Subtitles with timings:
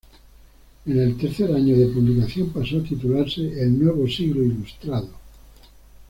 [0.87, 5.09] En el tercer año de publicación pasó a titularse "El Nuevo Siglo Ilustrado".